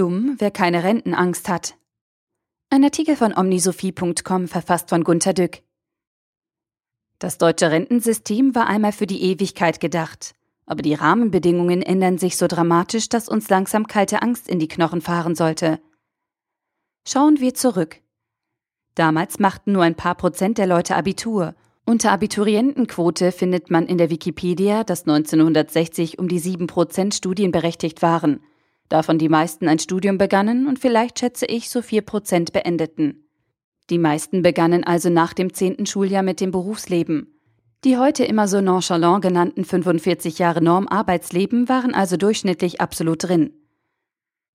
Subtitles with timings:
[0.00, 1.76] Dumm, wer keine Rentenangst hat.
[2.70, 5.60] Ein Artikel von omnisophie.com verfasst von Gunter Dück.
[7.18, 10.34] Das deutsche Rentensystem war einmal für die Ewigkeit gedacht,
[10.64, 15.02] aber die Rahmenbedingungen ändern sich so dramatisch, dass uns langsam kalte Angst in die Knochen
[15.02, 15.82] fahren sollte.
[17.06, 18.00] Schauen wir zurück.
[18.94, 21.54] Damals machten nur ein paar Prozent der Leute Abitur.
[21.84, 28.40] Unter Abiturientenquote findet man in der Wikipedia, dass 1960 um die sieben Prozent studienberechtigt waren
[28.90, 33.24] davon die meisten ein Studium begannen und vielleicht schätze ich so vier Prozent beendeten.
[33.88, 37.34] Die meisten begannen also nach dem zehnten Schuljahr mit dem Berufsleben.
[37.84, 43.52] Die heute immer so nonchalant genannten 45 Jahre Norm Arbeitsleben waren also durchschnittlich absolut drin.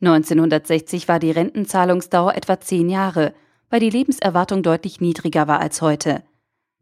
[0.00, 3.34] 1960 war die Rentenzahlungsdauer etwa zehn Jahre,
[3.68, 6.22] weil die Lebenserwartung deutlich niedriger war als heute.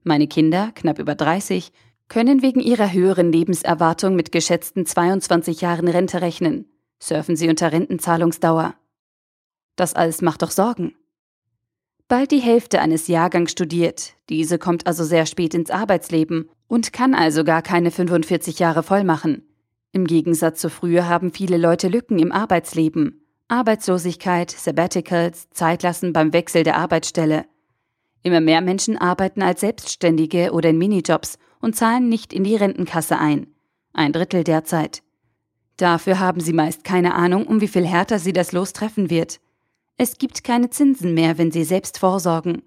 [0.05, 1.73] Meine Kinder, knapp über 30,
[2.07, 6.66] können wegen ihrer höheren Lebenserwartung mit geschätzten 22 Jahren Rente rechnen
[7.01, 8.75] surfen sie unter Rentenzahlungsdauer.
[9.77, 10.95] Das alles macht doch Sorgen.
[12.09, 17.15] Bald die Hälfte eines Jahrgangs studiert, diese kommt also sehr spät ins Arbeitsleben und kann
[17.15, 19.43] also gar keine 45 Jahre voll machen.
[19.93, 23.23] Im Gegensatz zu früher haben viele Leute Lücken im Arbeitsleben.
[23.49, 27.46] Arbeitslosigkeit, Sabbaticals, Zeitlassen beim Wechsel der Arbeitsstelle.
[28.23, 33.18] Immer mehr Menschen arbeiten als Selbstständige oder in Minijobs und zahlen nicht in die Rentenkasse
[33.18, 33.46] ein.
[33.93, 35.02] Ein Drittel derzeit.
[35.79, 39.40] Dafür haben sie meist keine Ahnung, um wie viel härter sie das Los treffen wird.
[39.96, 42.62] Es gibt keine Zinsen mehr, wenn sie selbst vorsorgen.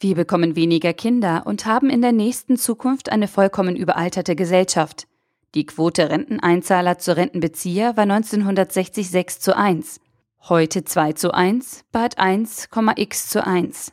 [0.00, 5.06] Wir bekommen weniger Kinder und haben in der nächsten Zukunft eine vollkommen überalterte Gesellschaft.
[5.54, 10.00] Die Quote Renteneinzahler zu Rentenbezieher war 1960 6 zu 1.
[10.48, 13.92] Heute 2 zu 1, bald 1,x zu 1.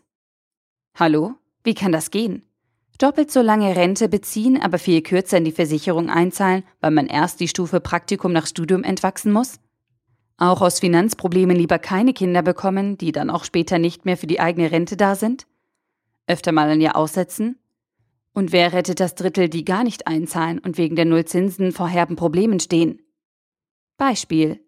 [0.95, 1.35] Hallo?
[1.63, 2.48] Wie kann das gehen?
[2.99, 7.39] Doppelt so lange Rente beziehen, aber viel kürzer in die Versicherung einzahlen, weil man erst
[7.39, 9.59] die Stufe Praktikum nach Studium entwachsen muss?
[10.37, 14.39] Auch aus Finanzproblemen lieber keine Kinder bekommen, die dann auch später nicht mehr für die
[14.39, 15.47] eigene Rente da sind?
[16.27, 17.57] Öfter mal ein Jahr aussetzen?
[18.33, 22.15] Und wer rettet das Drittel, die gar nicht einzahlen und wegen der Nullzinsen vor herben
[22.15, 23.01] Problemen stehen?
[23.97, 24.61] Beispiel.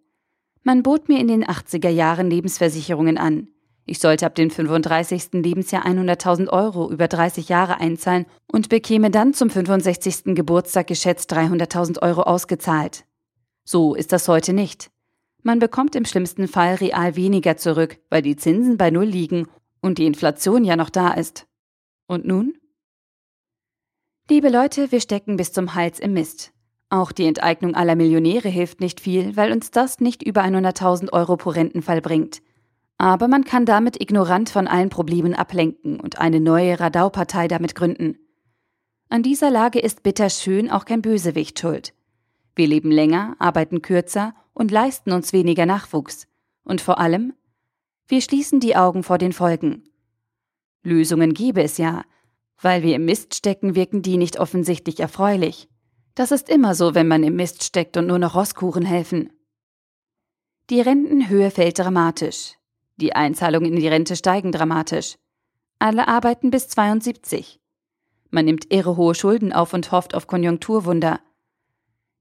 [0.64, 3.48] Man bot mir in den 80er Jahren Lebensversicherungen an.
[3.92, 5.34] Ich sollte ab dem 35.
[5.34, 10.34] Lebensjahr 100.000 Euro über 30 Jahre einzahlen und bekäme dann zum 65.
[10.34, 13.04] Geburtstag geschätzt 300.000 Euro ausgezahlt.
[13.66, 14.92] So ist das heute nicht.
[15.44, 19.50] Man bekommt im schlimmsten Fall real weniger zurück, weil die Zinsen bei Null liegen
[19.82, 21.46] und die Inflation ja noch da ist.
[22.08, 22.54] Und nun?
[24.30, 26.54] Liebe Leute, wir stecken bis zum Hals im Mist.
[26.90, 31.36] Auch die Enteignung aller Millionäre hilft nicht viel, weil uns das nicht über 100.000 Euro
[31.36, 32.42] pro Rentenfall bringt.
[33.02, 38.20] Aber man kann damit ignorant von allen Problemen ablenken und eine neue Radau-Partei damit gründen.
[39.10, 41.96] An dieser Lage ist bitterschön auch kein Bösewicht schuld.
[42.54, 46.28] Wir leben länger, arbeiten kürzer und leisten uns weniger Nachwuchs.
[46.64, 47.34] Und vor allem,
[48.08, 49.84] wir schließen die Augen vor den Folgen.
[50.84, 52.04] Lösungen gäbe es ja.
[52.62, 55.70] Weil wir im Mist stecken, wirken die nicht offensichtlich erfreulich.
[56.14, 59.32] Das ist immer so, wenn man im Mist steckt und nur noch Rosskuchen helfen.
[60.70, 62.61] Die Rentenhöhe fällt dramatisch.
[63.02, 65.18] Die Einzahlungen in die Rente steigen dramatisch.
[65.80, 67.60] Alle arbeiten bis 72.
[68.30, 71.20] Man nimmt irre hohe Schulden auf und hofft auf Konjunkturwunder.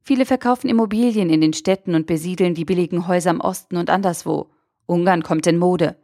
[0.01, 4.51] Viele verkaufen Immobilien in den Städten und besiedeln die billigen Häuser im Osten und anderswo.
[4.87, 5.99] Ungarn kommt in Mode.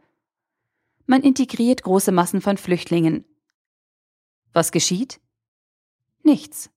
[1.07, 3.25] Man integriert große Massen von Flüchtlingen.
[4.53, 5.19] Was geschieht?
[6.21, 6.69] Nichts.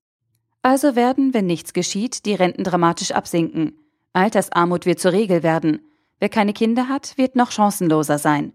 [0.62, 3.78] Also werden, wenn nichts geschieht, die Renten dramatisch absinken.
[4.14, 5.89] Altersarmut wird zur Regel werden.
[6.20, 8.52] Wer keine Kinder hat, wird noch chancenloser sein.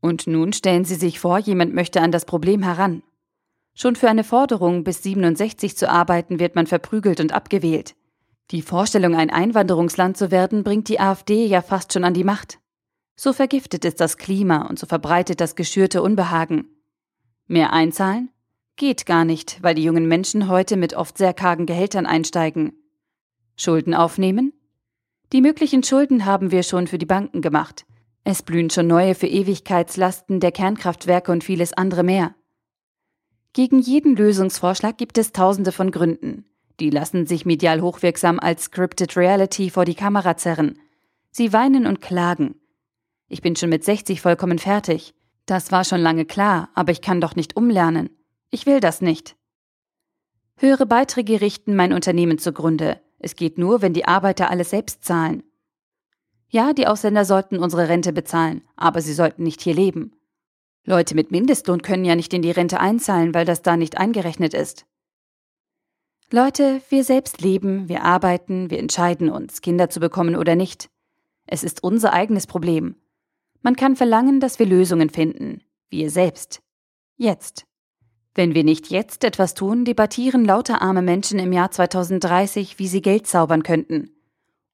[0.00, 3.02] Und nun stellen Sie sich vor, jemand möchte an das Problem heran.
[3.74, 7.96] Schon für eine Forderung, bis 67 zu arbeiten, wird man verprügelt und abgewählt.
[8.52, 12.60] Die Vorstellung, ein Einwanderungsland zu werden, bringt die AfD ja fast schon an die Macht.
[13.16, 16.68] So vergiftet ist das Klima und so verbreitet das geschürte Unbehagen.
[17.46, 18.30] Mehr einzahlen?
[18.76, 22.74] Geht gar nicht, weil die jungen Menschen heute mit oft sehr kargen Gehältern einsteigen.
[23.56, 24.52] Schulden aufnehmen?
[25.32, 27.84] Die möglichen Schulden haben wir schon für die Banken gemacht.
[28.22, 32.34] Es blühen schon neue für Ewigkeitslasten der Kernkraftwerke und vieles andere mehr.
[33.52, 36.44] Gegen jeden Lösungsvorschlag gibt es tausende von Gründen.
[36.78, 40.78] Die lassen sich medial hochwirksam als Scripted Reality vor die Kamera zerren.
[41.30, 42.56] Sie weinen und klagen.
[43.28, 45.14] Ich bin schon mit 60 vollkommen fertig.
[45.46, 48.10] Das war schon lange klar, aber ich kann doch nicht umlernen.
[48.50, 49.36] Ich will das nicht.
[50.56, 53.00] Höhere Beiträge richten mein Unternehmen zugrunde.
[53.18, 55.42] Es geht nur, wenn die Arbeiter alles selbst zahlen.
[56.48, 60.12] Ja, die Ausländer sollten unsere Rente bezahlen, aber sie sollten nicht hier leben.
[60.84, 64.54] Leute mit Mindestlohn können ja nicht in die Rente einzahlen, weil das da nicht eingerechnet
[64.54, 64.86] ist.
[66.30, 70.90] Leute, wir selbst leben, wir arbeiten, wir entscheiden uns, Kinder zu bekommen oder nicht.
[71.46, 72.96] Es ist unser eigenes Problem.
[73.62, 75.62] Man kann verlangen, dass wir Lösungen finden.
[75.88, 76.62] Wir selbst.
[77.16, 77.64] Jetzt.
[78.36, 83.00] Wenn wir nicht jetzt etwas tun, debattieren lauter arme Menschen im Jahr 2030, wie sie
[83.00, 84.10] Geld zaubern könnten.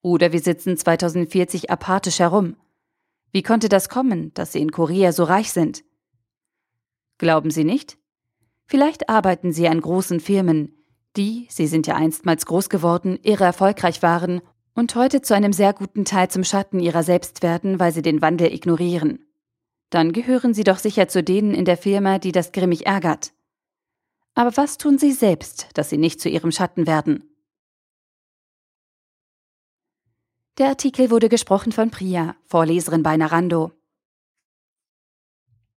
[0.03, 2.57] Oder wir sitzen 2040 apathisch herum.
[3.31, 5.85] Wie konnte das kommen, dass Sie in Korea so reich sind?
[7.19, 7.99] Glauben Sie nicht?
[8.67, 10.85] Vielleicht arbeiten Sie an großen Firmen,
[11.17, 14.41] die, Sie sind ja einstmals groß geworden, irre erfolgreich waren
[14.75, 18.23] und heute zu einem sehr guten Teil zum Schatten ihrer selbst werden, weil sie den
[18.23, 19.25] Wandel ignorieren.
[19.89, 23.33] Dann gehören Sie doch sicher zu denen in der Firma, die das grimmig ärgert.
[24.35, 27.29] Aber was tun Sie selbst, dass Sie nicht zu Ihrem Schatten werden?
[30.59, 33.73] Der Artikel wurde gesprochen von Priya, Vorleserin bei Narando.